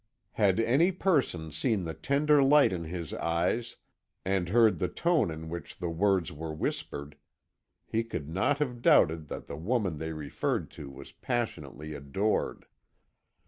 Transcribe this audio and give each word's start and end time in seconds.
Had 0.31 0.59
any 0.59 0.91
person 0.91 1.51
seen 1.51 1.83
the 1.83 1.93
tender 1.93 2.41
light 2.41 2.73
in 2.73 2.85
his 2.85 3.13
eyes, 3.13 3.75
and 4.25 4.49
heard 4.49 4.79
the 4.79 4.87
tone 4.87 5.29
in 5.29 5.47
which 5.47 5.77
the 5.77 5.91
words 5.91 6.31
were 6.31 6.51
whispered, 6.55 7.15
he 7.85 8.03
could 8.03 8.27
not 8.27 8.57
have 8.57 8.81
doubted 8.81 9.27
that 9.27 9.45
the 9.45 9.55
woman 9.57 9.99
they 9.99 10.11
referred 10.13 10.71
to 10.71 10.89
was 10.89 11.11
passionately 11.11 11.93
adored. 11.93 12.65